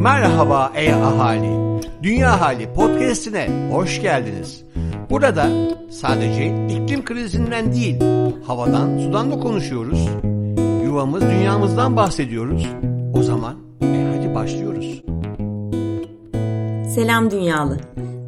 Merhaba 0.00 0.72
ey 0.74 0.92
ahali. 0.92 1.82
Dünya 2.02 2.40
Hali 2.40 2.72
podcast'ine 2.72 3.68
hoş 3.72 4.02
geldiniz. 4.02 4.64
Burada 5.10 5.48
sadece 5.90 6.66
iklim 6.68 7.04
krizinden 7.04 7.72
değil, 7.72 7.96
havadan, 8.46 8.98
sudan 8.98 9.30
da 9.30 9.40
konuşuyoruz. 9.40 10.08
Yuvamız, 10.84 11.22
dünyamızdan 11.22 11.96
bahsediyoruz. 11.96 12.66
O 13.14 13.22
zaman 13.22 13.54
e 13.82 14.16
hadi 14.16 14.34
başlıyoruz. 14.34 15.02
Selam 16.94 17.30
dünyalı. 17.30 17.78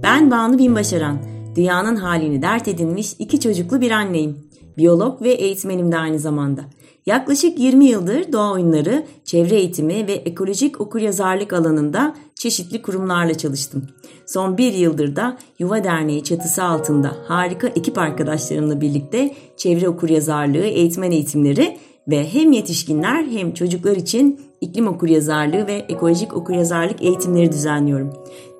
Ben 0.03 0.31
Banu 0.31 0.59
Binbaşaran. 0.59 1.19
Dünyanın 1.57 1.97
halini 1.97 2.43
dert 2.43 2.69
edinmiş 2.69 3.15
iki 3.19 3.41
çocuklu 3.41 3.81
bir 3.81 3.91
anneyim. 3.91 4.37
Biyolog 4.77 5.23
ve 5.23 5.31
eğitmenim 5.31 5.93
de 5.93 5.99
aynı 5.99 6.19
zamanda. 6.19 6.63
Yaklaşık 7.09 7.59
20 7.59 7.85
yıldır 7.85 8.33
doğa 8.33 8.53
oyunları, 8.53 9.05
çevre 9.25 9.55
eğitimi 9.55 10.07
ve 10.07 10.13
ekolojik 10.13 10.81
okuryazarlık 10.81 11.53
alanında 11.53 12.15
çeşitli 12.35 12.83
kurumlarla 12.83 13.35
çalıştım. 13.35 13.83
Son 14.27 14.59
bir 14.59 14.73
yıldır 14.73 15.17
da 15.17 15.39
Yuva 15.59 15.85
Derneği 15.85 16.25
çatısı 16.25 16.65
altında 16.65 17.17
harika 17.29 17.69
ekip 17.69 17.99
arkadaşlarımla 17.99 18.81
birlikte 18.81 19.35
çevre 19.57 19.89
okuryazarlığı, 19.89 20.65
eğitmen 20.65 21.11
eğitimleri 21.11 21.77
ve 22.09 22.33
hem 22.33 22.53
yetişkinler 22.53 23.25
hem 23.25 23.55
çocuklar 23.55 23.97
için 23.97 24.41
iklim 24.61 24.89
okuryazarlığı 24.89 25.67
ve 25.67 25.85
ekolojik 25.89 26.37
okuryazarlık 26.37 27.03
eğitimleri 27.03 27.53
düzenliyorum. 27.53 28.13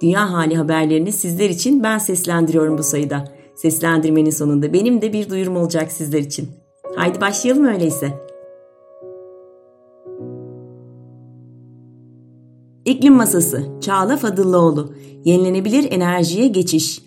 Dünya 0.03 0.33
hali 0.33 0.57
haberlerini 0.57 1.13
sizler 1.13 1.51
için 1.51 1.83
ben 1.83 1.99
seslendiriyorum 1.99 2.79
bu 2.79 2.83
sayıda. 2.83 3.25
Seslendirmenin 3.55 4.31
sonunda 4.31 4.73
benim 4.73 5.03
de 5.03 5.13
bir 5.13 5.31
duyurum 5.31 5.57
olacak 5.57 5.93
sizler 5.93 6.21
için. 6.21 6.49
Haydi 6.97 7.21
başlayalım 7.21 7.65
öyleyse. 7.65 8.28
İklim 12.89 13.15
Masası 13.15 13.67
Çağla 13.81 14.17
Fadıllıoğlu. 14.17 14.93
Yenilenebilir 15.25 15.93
Enerjiye 15.93 16.47
Geçiş. 16.47 17.03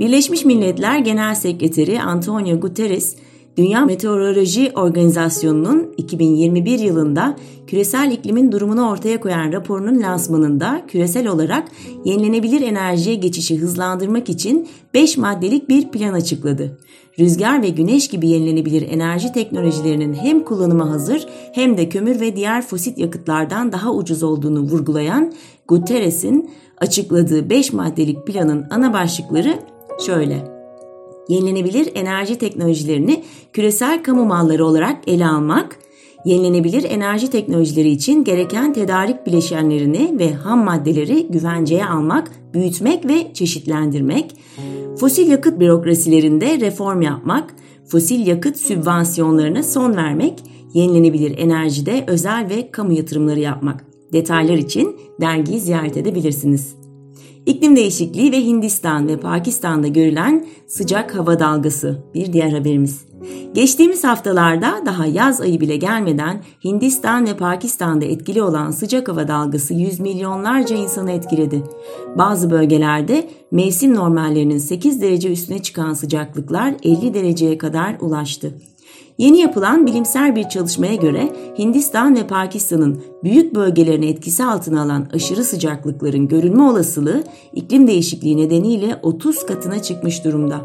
Birleşmiş 0.00 0.44
Milletler 0.44 0.98
Genel 0.98 1.34
Sekreteri 1.34 2.02
Antonio 2.02 2.60
Guterres 2.60 3.16
Dünya 3.56 3.84
Meteoroloji 3.84 4.72
Organizasyonu'nun 4.74 5.94
2021 5.96 6.78
yılında 6.78 7.36
küresel 7.66 8.12
iklimin 8.12 8.52
durumunu 8.52 8.90
ortaya 8.90 9.20
koyan 9.20 9.52
raporunun 9.52 10.02
lansmanında 10.02 10.82
küresel 10.88 11.28
olarak 11.28 11.68
yenilenebilir 12.04 12.60
enerjiye 12.60 13.14
geçişi 13.16 13.58
hızlandırmak 13.58 14.28
için 14.28 14.68
5 14.94 15.16
maddelik 15.16 15.68
bir 15.68 15.88
plan 15.88 16.12
açıkladı. 16.12 16.78
Rüzgar 17.18 17.62
ve 17.62 17.68
güneş 17.68 18.08
gibi 18.08 18.28
yenilenebilir 18.28 18.88
enerji 18.90 19.32
teknolojilerinin 19.32 20.14
hem 20.14 20.44
kullanıma 20.44 20.90
hazır 20.90 21.26
hem 21.52 21.76
de 21.76 21.88
kömür 21.88 22.20
ve 22.20 22.36
diğer 22.36 22.62
fosil 22.62 22.92
yakıtlardan 22.96 23.72
daha 23.72 23.92
ucuz 23.92 24.22
olduğunu 24.22 24.60
vurgulayan 24.60 25.32
Guterres'in 25.68 26.50
açıkladığı 26.78 27.50
5 27.50 27.72
maddelik 27.72 28.26
planın 28.26 28.66
ana 28.70 28.92
başlıkları 28.92 29.58
şöyle 30.06 30.53
yenilenebilir 31.28 31.88
enerji 31.94 32.38
teknolojilerini 32.38 33.22
küresel 33.52 34.02
kamu 34.02 34.24
malları 34.24 34.66
olarak 34.66 35.08
ele 35.08 35.26
almak, 35.26 35.78
yenilenebilir 36.24 36.84
enerji 36.84 37.30
teknolojileri 37.30 37.88
için 37.88 38.24
gereken 38.24 38.72
tedarik 38.72 39.26
bileşenlerini 39.26 40.18
ve 40.18 40.34
ham 40.34 40.64
maddeleri 40.64 41.26
güvenceye 41.30 41.86
almak, 41.86 42.30
büyütmek 42.54 43.08
ve 43.08 43.32
çeşitlendirmek, 43.34 44.36
fosil 45.00 45.30
yakıt 45.30 45.60
bürokrasilerinde 45.60 46.60
reform 46.60 47.02
yapmak, 47.02 47.54
fosil 47.86 48.26
yakıt 48.26 48.56
sübvansiyonlarına 48.56 49.62
son 49.62 49.96
vermek, 49.96 50.42
yenilenebilir 50.74 51.38
enerjide 51.38 52.04
özel 52.06 52.46
ve 52.50 52.70
kamu 52.70 52.92
yatırımları 52.92 53.40
yapmak. 53.40 53.84
Detaylar 54.12 54.54
için 54.54 54.96
dergiyi 55.20 55.60
ziyaret 55.60 55.96
edebilirsiniz. 55.96 56.83
İklim 57.46 57.76
değişikliği 57.76 58.32
ve 58.32 58.44
Hindistan 58.44 59.08
ve 59.08 59.16
Pakistan'da 59.16 59.88
görülen 59.88 60.46
sıcak 60.66 61.16
hava 61.16 61.40
dalgası 61.40 61.98
bir 62.14 62.32
diğer 62.32 62.52
haberimiz. 62.52 63.04
Geçtiğimiz 63.54 64.04
haftalarda 64.04 64.82
daha 64.86 65.06
yaz 65.06 65.40
ayı 65.40 65.60
bile 65.60 65.76
gelmeden 65.76 66.42
Hindistan 66.64 67.26
ve 67.26 67.36
Pakistan'da 67.36 68.04
etkili 68.04 68.42
olan 68.42 68.70
sıcak 68.70 69.08
hava 69.08 69.28
dalgası 69.28 69.74
yüz 69.74 70.00
milyonlarca 70.00 70.76
insanı 70.76 71.12
etkiledi. 71.12 71.62
Bazı 72.18 72.50
bölgelerde 72.50 73.28
mevsim 73.50 73.94
normallerinin 73.94 74.58
8 74.58 75.02
derece 75.02 75.32
üstüne 75.32 75.62
çıkan 75.62 75.94
sıcaklıklar 75.94 76.74
50 76.82 77.14
dereceye 77.14 77.58
kadar 77.58 77.96
ulaştı. 78.00 78.54
Yeni 79.18 79.38
yapılan 79.38 79.86
bilimsel 79.86 80.36
bir 80.36 80.48
çalışmaya 80.48 80.94
göre 80.94 81.32
Hindistan 81.58 82.16
ve 82.16 82.26
Pakistan'ın 82.26 83.02
büyük 83.24 83.54
bölgelerini 83.54 84.06
etkisi 84.06 84.44
altına 84.44 84.82
alan 84.82 85.06
aşırı 85.12 85.44
sıcaklıkların 85.44 86.28
görülme 86.28 86.62
olasılığı 86.62 87.24
iklim 87.52 87.86
değişikliği 87.86 88.36
nedeniyle 88.36 89.00
30 89.02 89.46
katına 89.46 89.82
çıkmış 89.82 90.24
durumda. 90.24 90.60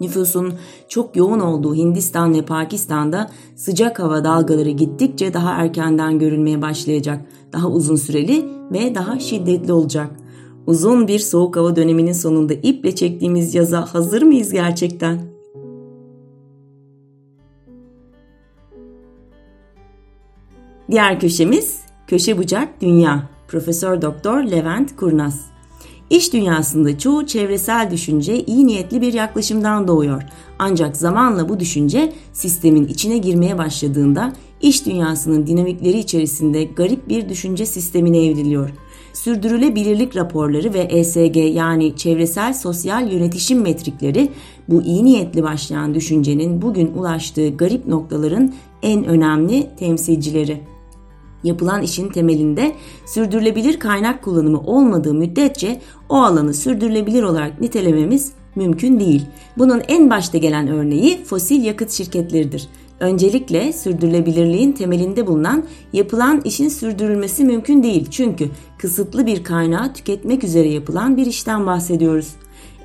Nüfusun 0.00 0.54
çok 0.88 1.16
yoğun 1.16 1.40
olduğu 1.40 1.74
Hindistan 1.74 2.34
ve 2.34 2.42
Pakistan'da 2.42 3.30
sıcak 3.56 3.98
hava 3.98 4.24
dalgaları 4.24 4.70
gittikçe 4.70 5.34
daha 5.34 5.50
erkenden 5.50 6.18
görülmeye 6.18 6.62
başlayacak. 6.62 7.20
Daha 7.52 7.68
uzun 7.68 7.96
süreli 7.96 8.44
ve 8.72 8.94
daha 8.94 9.18
şiddetli 9.18 9.72
olacak. 9.72 10.10
Uzun 10.66 11.08
bir 11.08 11.18
soğuk 11.18 11.56
hava 11.56 11.76
döneminin 11.76 12.12
sonunda 12.12 12.54
iple 12.54 12.94
çektiğimiz 12.94 13.54
yaza 13.54 13.94
hazır 13.94 14.22
mıyız 14.22 14.52
gerçekten? 14.52 15.37
Diğer 20.90 21.20
köşemiz 21.20 21.80
Köşe 22.06 22.38
Bucak 22.38 22.80
Dünya. 22.80 23.28
Profesör 23.48 24.02
Doktor 24.02 24.42
Levent 24.42 24.96
Kurnaz. 24.96 25.46
İş 26.10 26.32
dünyasında 26.32 26.98
çoğu 26.98 27.26
çevresel 27.26 27.88
düşünce 27.90 28.44
iyi 28.44 28.66
niyetli 28.66 29.00
bir 29.00 29.12
yaklaşımdan 29.12 29.88
doğuyor. 29.88 30.22
Ancak 30.58 30.96
zamanla 30.96 31.48
bu 31.48 31.60
düşünce 31.60 32.12
sistemin 32.32 32.86
içine 32.86 33.18
girmeye 33.18 33.58
başladığında 33.58 34.32
iş 34.62 34.86
dünyasının 34.86 35.46
dinamikleri 35.46 35.98
içerisinde 35.98 36.64
garip 36.64 37.08
bir 37.08 37.28
düşünce 37.28 37.66
sistemine 37.66 38.24
evriliyor. 38.26 38.70
Sürdürülebilirlik 39.12 40.16
raporları 40.16 40.74
ve 40.74 40.80
ESG 40.80 41.36
yani 41.36 41.96
çevresel 41.96 42.54
sosyal 42.54 43.12
yönetişim 43.12 43.60
metrikleri 43.60 44.28
bu 44.68 44.82
iyi 44.82 45.04
niyetli 45.04 45.42
başlayan 45.42 45.94
düşüncenin 45.94 46.62
bugün 46.62 46.92
ulaştığı 46.96 47.56
garip 47.56 47.86
noktaların 47.86 48.54
en 48.82 49.04
önemli 49.04 49.66
temsilcileri. 49.78 50.77
Yapılan 51.48 51.82
işin 51.82 52.08
temelinde 52.08 52.72
sürdürülebilir 53.06 53.78
kaynak 53.78 54.22
kullanımı 54.22 54.60
olmadığı 54.60 55.14
müddetçe 55.14 55.80
o 56.08 56.16
alanı 56.16 56.54
sürdürülebilir 56.54 57.22
olarak 57.22 57.60
nitelememiz 57.60 58.32
mümkün 58.54 59.00
değil. 59.00 59.26
Bunun 59.58 59.82
en 59.88 60.10
başta 60.10 60.38
gelen 60.38 60.68
örneği 60.68 61.24
fosil 61.24 61.64
yakıt 61.64 61.90
şirketleridir. 61.90 62.68
Öncelikle 63.00 63.72
sürdürülebilirliğin 63.72 64.72
temelinde 64.72 65.26
bulunan 65.26 65.64
yapılan 65.92 66.40
işin 66.44 66.68
sürdürülmesi 66.68 67.44
mümkün 67.44 67.82
değil. 67.82 68.06
Çünkü 68.10 68.48
kısıtlı 68.78 69.26
bir 69.26 69.44
kaynağı 69.44 69.94
tüketmek 69.94 70.44
üzere 70.44 70.68
yapılan 70.68 71.16
bir 71.16 71.26
işten 71.26 71.66
bahsediyoruz. 71.66 72.28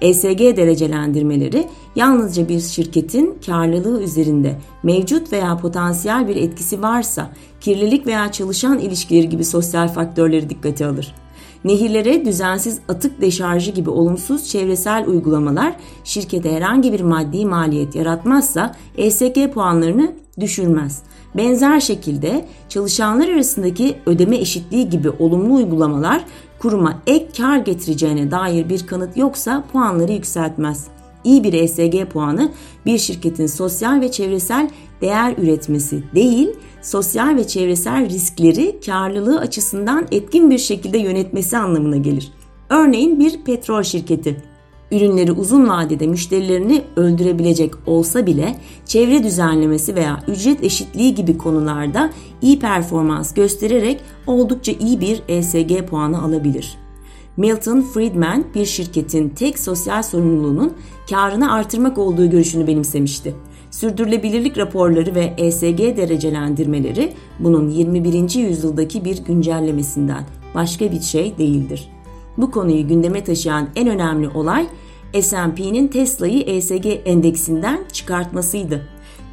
ESG 0.04 0.40
derecelendirmeleri 0.58 1.68
yalnızca 1.96 2.50
bir 2.50 2.60
şirketin 2.60 3.38
karlılığı 3.46 4.04
üzerinde 4.04 4.56
mevcut 4.84 5.34
veya 5.34 5.58
potansiyel 5.58 6.28
bir 6.28 6.36
etkisi 6.36 6.82
varsa 6.82 7.30
kirlilik 7.62 8.08
veya 8.08 8.32
çalışan 8.32 8.80
ilişkileri 8.80 9.30
gibi 9.30 9.46
sosyal 9.46 9.88
faktörleri 9.88 10.50
dikkate 10.50 10.86
alır. 10.86 11.16
Nehirlere 11.66 12.26
düzensiz 12.26 12.80
atık 12.90 13.22
deşarjı 13.22 13.72
gibi 13.72 13.90
olumsuz 13.90 14.50
çevresel 14.50 15.08
uygulamalar 15.08 15.76
şirkete 16.04 16.56
herhangi 16.56 16.94
bir 16.94 17.02
maddi 17.02 17.46
maliyet 17.46 17.96
yaratmazsa 17.96 18.76
ESG 18.98 19.54
puanlarını 19.54 20.12
düşürmez. 20.40 21.04
Benzer 21.38 21.80
şekilde 21.80 22.46
çalışanlar 22.70 23.28
arasındaki 23.28 23.96
ödeme 24.06 24.38
eşitliği 24.38 24.90
gibi 24.90 25.10
olumlu 25.10 25.54
uygulamalar 25.54 26.26
kuruma 26.64 27.02
ek 27.08 27.28
kar 27.38 27.58
getireceğine 27.58 28.32
dair 28.32 28.70
bir 28.70 28.88
kanıt 28.88 29.18
yoksa 29.18 29.64
puanları 29.72 30.12
yükseltmez. 30.12 30.88
İyi 31.24 31.44
bir 31.44 31.54
ESG 31.54 32.12
puanı 32.12 32.52
bir 32.86 32.98
şirketin 32.98 33.48
sosyal 33.48 34.02
ve 34.02 34.12
çevresel 34.12 34.70
değer 35.02 35.36
üretmesi 35.38 36.04
değil, 36.16 36.50
sosyal 36.82 37.36
ve 37.36 37.48
çevresel 37.48 38.10
riskleri 38.10 38.80
karlılığı 38.86 39.40
açısından 39.40 40.08
etkin 40.12 40.52
bir 40.52 40.58
şekilde 40.58 40.98
yönetmesi 40.98 41.58
anlamına 41.58 41.98
gelir. 41.98 42.32
Örneğin 42.70 43.20
bir 43.20 43.44
petrol 43.44 43.84
şirketi 43.84 44.53
ürünleri 44.94 45.32
uzun 45.32 45.70
vadede 45.70 46.08
müşterilerini 46.08 46.82
öldürebilecek 46.96 47.74
olsa 47.86 48.26
bile 48.26 48.56
çevre 48.86 49.24
düzenlemesi 49.24 49.96
veya 49.96 50.24
ücret 50.28 50.64
eşitliği 50.64 51.16
gibi 51.16 51.38
konularda 51.38 52.10
iyi 52.42 52.60
performans 52.60 53.34
göstererek 53.34 54.02
oldukça 54.28 54.72
iyi 54.72 55.02
bir 55.02 55.22
ESG 55.28 55.88
puanı 55.90 56.22
alabilir. 56.22 56.78
Milton 57.38 57.82
Friedman 57.82 58.44
bir 58.56 58.66
şirketin 58.66 59.30
tek 59.30 59.60
sosyal 59.60 60.04
sorumluluğunun 60.04 60.74
karını 61.10 61.54
artırmak 61.54 61.98
olduğu 61.98 62.30
görüşünü 62.30 62.68
benimsemişti. 62.68 63.36
Sürdürülebilirlik 63.72 64.58
raporları 64.58 65.16
ve 65.16 65.34
ESG 65.38 65.80
derecelendirmeleri 65.98 67.14
bunun 67.40 67.70
21. 67.70 68.36
yüzyıldaki 68.36 69.06
bir 69.06 69.24
güncellemesinden 69.26 70.24
başka 70.56 70.92
bir 70.92 71.02
şey 71.02 71.38
değildir. 71.38 71.90
Bu 72.38 72.52
konuyu 72.52 72.88
gündeme 72.88 73.24
taşıyan 73.24 73.68
en 73.76 73.88
önemli 73.88 74.30
olay 74.30 74.68
S&P'nin 75.22 75.88
Tesla'yı 75.88 76.42
ESG 76.42 76.86
endeksinden 77.06 77.80
çıkartmasıydı. 77.92 78.82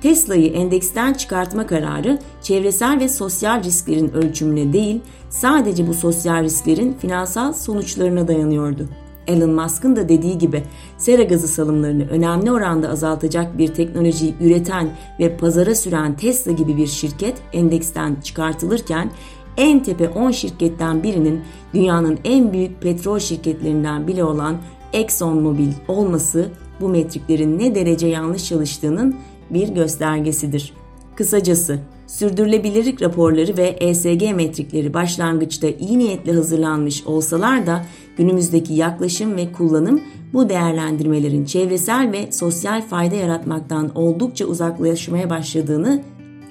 Tesla'yı 0.03 0.53
endeksten 0.53 1.13
çıkartma 1.13 1.67
kararı 1.67 2.19
çevresel 2.43 3.01
ve 3.01 3.09
sosyal 3.09 3.65
risklerin 3.65 4.13
ölçümüne 4.13 4.73
değil, 4.73 5.01
sadece 5.31 5.87
bu 5.87 5.95
sosyal 5.95 6.45
risklerin 6.45 6.93
finansal 6.93 7.53
sonuçlarına 7.53 8.29
dayanıyordu. 8.29 8.89
Elon 9.27 9.51
Musk'ın 9.51 9.97
da 9.97 10.09
dediği 10.09 10.39
gibi 10.39 10.63
sera 10.99 11.23
gazı 11.23 11.49
salımlarını 11.49 12.09
önemli 12.09 12.53
oranda 12.53 12.89
azaltacak 12.89 13.59
bir 13.59 13.69
teknolojiyi 13.69 14.35
üreten 14.41 14.91
ve 15.21 15.37
pazara 15.37 15.75
süren 15.75 16.17
Tesla 16.17 16.53
gibi 16.53 16.77
bir 16.77 16.87
şirket 16.87 17.37
endeksten 17.53 18.17
çıkartılırken 18.25 19.11
en 19.57 19.83
tepe 19.83 20.09
10 20.09 20.31
şirketten 20.31 21.03
birinin 21.03 21.41
dünyanın 21.75 22.19
en 22.25 22.53
büyük 22.53 22.83
petrol 22.83 23.19
şirketlerinden 23.19 24.07
biri 24.07 24.25
olan 24.25 24.57
ExxonMobil 24.93 25.73
olması 25.89 26.49
bu 26.81 26.89
metriklerin 26.89 27.59
ne 27.59 27.75
derece 27.75 28.07
yanlış 28.07 28.45
çalıştığının 28.45 29.17
bir 29.51 29.69
göstergesidir. 29.69 30.73
Kısacası 31.17 31.79
sürdürülebilirlik 32.07 33.03
raporları 33.03 33.57
ve 33.57 33.67
ESG 33.67 34.35
metrikleri 34.35 34.95
başlangıçta 34.95 35.69
iyi 35.69 35.99
niyetle 35.99 36.33
hazırlanmış 36.33 37.07
olsalar 37.07 37.67
da 37.67 37.85
günümüzdeki 38.17 38.75
yaklaşım 38.75 39.37
ve 39.37 39.53
kullanım 39.53 40.01
bu 40.33 40.49
değerlendirmelerin 40.49 41.45
çevresel 41.45 42.13
ve 42.13 42.33
sosyal 42.33 42.83
fayda 42.83 43.15
yaratmaktan 43.15 43.91
oldukça 43.95 44.47
uzaklaşmaya 44.47 45.31
başladığını 45.31 46.03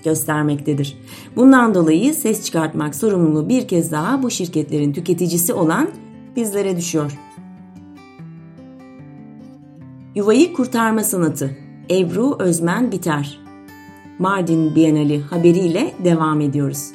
göstermektedir. 0.03 0.97
Bundan 1.35 1.75
dolayı 1.75 2.13
ses 2.13 2.45
çıkartmak 2.45 2.95
sorumluluğu 2.95 3.49
bir 3.49 3.67
kez 3.67 3.91
daha 3.91 4.23
bu 4.23 4.29
şirketlerin 4.29 4.93
tüketicisi 4.93 5.53
olan 5.53 5.89
bizlere 6.35 6.77
düşüyor. 6.77 7.11
Yuvayı 10.19 10.53
kurtarma 10.53 11.03
sanatı 11.03 11.57
Ebru 11.91 12.35
Özmen 12.39 12.91
Biter 12.91 13.39
Mardin 14.19 14.75
Bienali 14.75 15.21
haberiyle 15.21 15.93
devam 16.03 16.41
ediyoruz. 16.41 16.87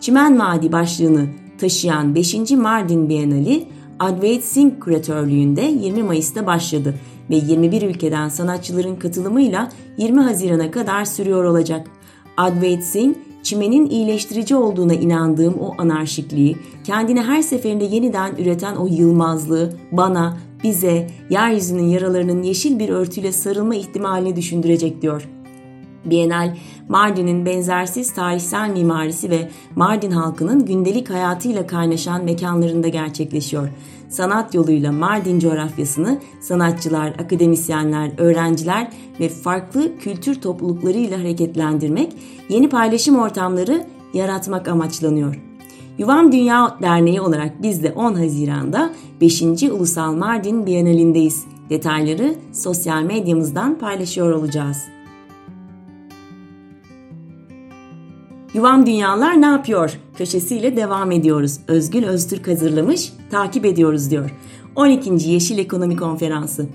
Çimen 0.00 0.38
Vadi 0.38 0.72
başlığını 0.72 1.26
taşıyan 1.58 2.14
5. 2.14 2.50
Mardin 2.50 3.08
Bienali 3.08 3.68
Advait 3.98 4.44
Singh 4.44 4.80
küratörlüğünde 4.80 5.62
20 5.62 6.02
Mayıs'ta 6.02 6.46
başladı 6.46 6.94
ve 7.30 7.36
21 7.36 7.82
ülkeden 7.82 8.28
sanatçıların 8.28 8.96
katılımıyla 8.96 9.68
20 9.98 10.20
Haziran'a 10.20 10.70
kadar 10.70 11.04
sürüyor 11.04 11.44
olacak. 11.44 11.86
Advait 12.36 12.84
Singh, 12.84 13.16
çimenin 13.42 13.90
iyileştirici 13.90 14.56
olduğuna 14.56 14.94
inandığım 14.94 15.54
o 15.54 15.74
anarşikliği, 15.78 16.56
kendini 16.84 17.22
her 17.22 17.42
seferinde 17.42 17.84
yeniden 17.84 18.36
üreten 18.36 18.76
o 18.76 18.86
yılmazlığı 18.86 19.72
bana, 19.92 20.36
bize, 20.62 21.06
yeryüzünün 21.30 21.88
yaralarının 21.88 22.42
yeşil 22.42 22.78
bir 22.78 22.88
örtüyle 22.88 23.32
sarılma 23.32 23.74
ihtimalini 23.74 24.36
düşündürecek 24.36 25.02
diyor. 25.02 25.28
Bienal, 26.04 26.56
Mardin'in 26.88 27.46
benzersiz 27.46 28.14
tarihsel 28.14 28.70
mimarisi 28.70 29.30
ve 29.30 29.48
Mardin 29.76 30.10
halkının 30.10 30.66
gündelik 30.66 31.10
hayatıyla 31.10 31.66
kaynaşan 31.66 32.24
mekanlarında 32.24 32.88
gerçekleşiyor. 32.88 33.68
Sanat 34.08 34.54
yoluyla 34.54 34.92
Mardin 34.92 35.38
coğrafyasını 35.38 36.18
sanatçılar, 36.40 37.08
akademisyenler, 37.08 38.10
öğrenciler 38.18 38.92
ve 39.20 39.28
farklı 39.28 39.98
kültür 39.98 40.40
topluluklarıyla 40.40 41.18
hareketlendirmek, 41.18 42.12
yeni 42.48 42.68
paylaşım 42.68 43.18
ortamları 43.18 43.86
yaratmak 44.14 44.68
amaçlanıyor. 44.68 45.51
Yuvam 45.98 46.32
Dünya 46.32 46.76
Derneği 46.82 47.20
olarak 47.20 47.62
biz 47.62 47.82
de 47.82 47.92
10 47.92 48.14
Haziran'da 48.14 48.90
5. 49.20 49.42
Ulusal 49.42 50.12
Mardin 50.12 50.66
Bienali'ndeyiz. 50.66 51.44
Detayları 51.70 52.34
sosyal 52.52 53.02
medyamızdan 53.02 53.78
paylaşıyor 53.78 54.32
olacağız. 54.32 54.76
Yuvam 58.54 58.86
Dünyalar 58.86 59.40
ne 59.40 59.46
yapıyor? 59.46 59.98
Köşesiyle 60.16 60.76
devam 60.76 61.10
ediyoruz. 61.10 61.58
Özgül 61.68 62.04
Öztürk 62.04 62.48
hazırlamış, 62.48 63.12
takip 63.30 63.64
ediyoruz 63.64 64.10
diyor. 64.10 64.30
12. 64.76 65.30
Yeşil 65.30 65.58
Ekonomi 65.58 65.96
Konferansı 65.96 66.66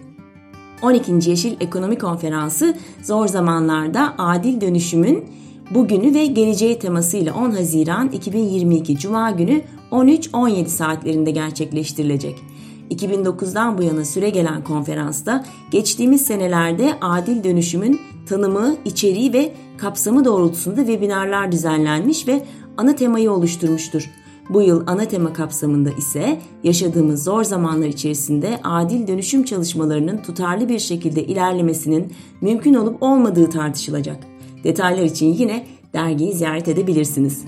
12. 0.81 1.29
Yeşil 1.29 1.55
Ekonomi 1.59 1.97
Konferansı 1.97 2.77
zor 3.03 3.27
zamanlarda 3.27 4.13
adil 4.17 4.61
dönüşümün 4.61 5.25
bugünü 5.71 6.13
ve 6.13 6.25
geleceği 6.25 6.79
temasıyla 6.79 7.33
10 7.33 7.51
Haziran 7.51 8.09
2022 8.09 8.97
Cuma 8.97 9.31
günü 9.31 9.61
13-17 9.91 10.67
saatlerinde 10.67 11.31
gerçekleştirilecek. 11.31 12.35
2009'dan 12.91 13.77
bu 13.77 13.83
yana 13.83 14.05
süre 14.05 14.29
gelen 14.29 14.63
konferansta 14.63 15.45
geçtiğimiz 15.71 16.25
senelerde 16.25 16.93
adil 17.01 17.43
dönüşümün 17.43 17.99
tanımı, 18.29 18.75
içeriği 18.85 19.33
ve 19.33 19.53
kapsamı 19.77 20.25
doğrultusunda 20.25 20.85
webinarlar 20.85 21.51
düzenlenmiş 21.51 22.27
ve 22.27 22.45
ana 22.77 22.95
temayı 22.95 23.31
oluşturmuştur. 23.31 24.09
Bu 24.49 24.61
yıl 24.61 24.87
ana 24.87 25.05
tema 25.05 25.33
kapsamında 25.33 25.89
ise 25.91 26.39
yaşadığımız 26.63 27.23
zor 27.23 27.43
zamanlar 27.43 27.87
içerisinde 27.87 28.59
adil 28.63 29.07
dönüşüm 29.07 29.43
çalışmalarının 29.43 30.17
tutarlı 30.17 30.69
bir 30.69 30.79
şekilde 30.79 31.23
ilerlemesinin 31.23 32.13
mümkün 32.41 32.73
olup 32.73 33.03
olmadığı 33.03 33.49
tartışılacak. 33.49 34.36
Detaylar 34.67 35.03
için 35.03 35.33
yine 35.33 35.65
dergiyi 35.93 36.33
ziyaret 36.33 36.67
edebilirsiniz. 36.67 37.45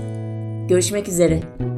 Görüşmek 0.70 1.08
üzere. 1.08 1.76